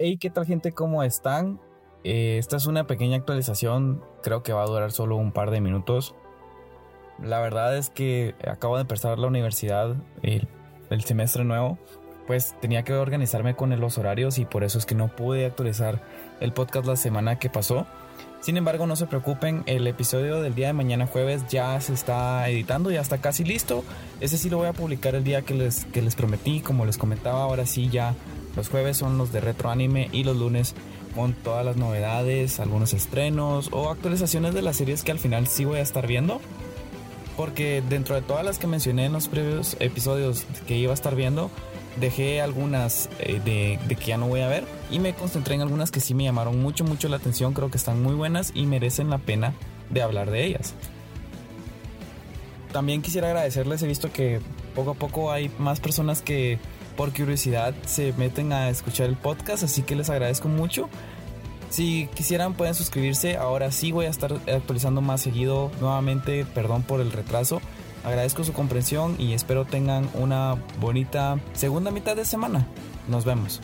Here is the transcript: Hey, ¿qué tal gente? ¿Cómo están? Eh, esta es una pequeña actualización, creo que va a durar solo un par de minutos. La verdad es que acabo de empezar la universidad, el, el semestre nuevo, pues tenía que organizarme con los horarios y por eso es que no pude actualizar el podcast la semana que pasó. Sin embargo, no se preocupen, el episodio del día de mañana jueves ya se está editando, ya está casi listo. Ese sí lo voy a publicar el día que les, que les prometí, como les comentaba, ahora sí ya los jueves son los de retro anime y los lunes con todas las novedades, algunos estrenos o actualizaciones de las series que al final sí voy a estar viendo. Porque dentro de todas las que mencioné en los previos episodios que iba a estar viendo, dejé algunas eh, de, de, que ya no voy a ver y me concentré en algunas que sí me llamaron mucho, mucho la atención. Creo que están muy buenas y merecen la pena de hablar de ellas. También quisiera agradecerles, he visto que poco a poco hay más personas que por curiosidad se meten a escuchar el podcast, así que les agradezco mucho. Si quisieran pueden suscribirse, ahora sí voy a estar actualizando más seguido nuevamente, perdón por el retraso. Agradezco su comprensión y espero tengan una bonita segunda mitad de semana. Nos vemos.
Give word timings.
Hey, 0.00 0.16
¿qué 0.16 0.30
tal 0.30 0.46
gente? 0.46 0.70
¿Cómo 0.70 1.02
están? 1.02 1.60
Eh, 2.04 2.36
esta 2.38 2.56
es 2.56 2.66
una 2.66 2.86
pequeña 2.86 3.16
actualización, 3.16 4.00
creo 4.22 4.44
que 4.44 4.52
va 4.52 4.62
a 4.62 4.66
durar 4.66 4.92
solo 4.92 5.16
un 5.16 5.32
par 5.32 5.50
de 5.50 5.60
minutos. 5.60 6.14
La 7.20 7.40
verdad 7.40 7.76
es 7.76 7.90
que 7.90 8.36
acabo 8.46 8.76
de 8.76 8.82
empezar 8.82 9.18
la 9.18 9.26
universidad, 9.26 9.96
el, 10.22 10.46
el 10.90 11.02
semestre 11.02 11.42
nuevo, 11.42 11.78
pues 12.28 12.54
tenía 12.60 12.84
que 12.84 12.94
organizarme 12.94 13.56
con 13.56 13.76
los 13.80 13.98
horarios 13.98 14.38
y 14.38 14.44
por 14.44 14.62
eso 14.62 14.78
es 14.78 14.86
que 14.86 14.94
no 14.94 15.08
pude 15.08 15.46
actualizar 15.46 16.00
el 16.38 16.52
podcast 16.52 16.86
la 16.86 16.94
semana 16.94 17.40
que 17.40 17.50
pasó. 17.50 17.84
Sin 18.38 18.56
embargo, 18.56 18.86
no 18.86 18.94
se 18.94 19.06
preocupen, 19.06 19.64
el 19.66 19.84
episodio 19.88 20.40
del 20.40 20.54
día 20.54 20.68
de 20.68 20.74
mañana 20.74 21.08
jueves 21.08 21.44
ya 21.48 21.80
se 21.80 21.92
está 21.92 22.48
editando, 22.48 22.92
ya 22.92 23.00
está 23.00 23.18
casi 23.18 23.42
listo. 23.42 23.82
Ese 24.20 24.38
sí 24.38 24.48
lo 24.48 24.58
voy 24.58 24.68
a 24.68 24.72
publicar 24.72 25.16
el 25.16 25.24
día 25.24 25.42
que 25.42 25.54
les, 25.54 25.86
que 25.86 26.02
les 26.02 26.14
prometí, 26.14 26.60
como 26.60 26.86
les 26.86 26.98
comentaba, 26.98 27.42
ahora 27.42 27.66
sí 27.66 27.88
ya 27.88 28.14
los 28.58 28.68
jueves 28.68 28.96
son 28.96 29.18
los 29.18 29.30
de 29.30 29.40
retro 29.40 29.70
anime 29.70 30.08
y 30.10 30.24
los 30.24 30.36
lunes 30.36 30.74
con 31.14 31.32
todas 31.32 31.64
las 31.64 31.76
novedades, 31.76 32.58
algunos 32.58 32.92
estrenos 32.92 33.68
o 33.70 33.88
actualizaciones 33.88 34.52
de 34.52 34.62
las 34.62 34.76
series 34.76 35.04
que 35.04 35.12
al 35.12 35.20
final 35.20 35.46
sí 35.46 35.64
voy 35.64 35.78
a 35.78 35.82
estar 35.82 36.08
viendo. 36.08 36.40
Porque 37.36 37.84
dentro 37.88 38.16
de 38.16 38.22
todas 38.22 38.44
las 38.44 38.58
que 38.58 38.66
mencioné 38.66 39.04
en 39.06 39.12
los 39.12 39.28
previos 39.28 39.76
episodios 39.78 40.44
que 40.66 40.76
iba 40.76 40.90
a 40.90 40.94
estar 40.94 41.14
viendo, 41.14 41.52
dejé 42.00 42.40
algunas 42.40 43.08
eh, 43.20 43.40
de, 43.44 43.78
de, 43.86 43.94
que 43.94 44.06
ya 44.06 44.16
no 44.16 44.26
voy 44.26 44.40
a 44.40 44.48
ver 44.48 44.64
y 44.90 44.98
me 44.98 45.14
concentré 45.14 45.54
en 45.54 45.60
algunas 45.60 45.92
que 45.92 46.00
sí 46.00 46.12
me 46.14 46.24
llamaron 46.24 46.60
mucho, 46.60 46.82
mucho 46.82 47.08
la 47.08 47.18
atención. 47.18 47.54
Creo 47.54 47.70
que 47.70 47.76
están 47.76 48.02
muy 48.02 48.16
buenas 48.16 48.50
y 48.56 48.66
merecen 48.66 49.08
la 49.08 49.18
pena 49.18 49.54
de 49.88 50.02
hablar 50.02 50.32
de 50.32 50.46
ellas. 50.46 50.74
También 52.72 53.02
quisiera 53.02 53.28
agradecerles, 53.28 53.84
he 53.84 53.86
visto 53.86 54.12
que 54.12 54.40
poco 54.74 54.90
a 54.90 54.94
poco 54.94 55.30
hay 55.30 55.48
más 55.60 55.78
personas 55.78 56.22
que 56.22 56.58
por 56.98 57.12
curiosidad 57.12 57.74
se 57.86 58.12
meten 58.14 58.52
a 58.52 58.70
escuchar 58.70 59.06
el 59.06 59.16
podcast, 59.16 59.62
así 59.62 59.82
que 59.82 59.94
les 59.94 60.10
agradezco 60.10 60.48
mucho. 60.48 60.88
Si 61.70 62.08
quisieran 62.14 62.54
pueden 62.54 62.74
suscribirse, 62.74 63.36
ahora 63.36 63.70
sí 63.70 63.92
voy 63.92 64.06
a 64.06 64.10
estar 64.10 64.32
actualizando 64.52 65.00
más 65.00 65.20
seguido 65.20 65.70
nuevamente, 65.80 66.44
perdón 66.44 66.82
por 66.82 67.00
el 67.00 67.12
retraso. 67.12 67.62
Agradezco 68.02 68.42
su 68.42 68.52
comprensión 68.52 69.14
y 69.16 69.32
espero 69.32 69.64
tengan 69.64 70.10
una 70.14 70.56
bonita 70.80 71.38
segunda 71.52 71.92
mitad 71.92 72.16
de 72.16 72.24
semana. 72.24 72.66
Nos 73.06 73.24
vemos. 73.24 73.60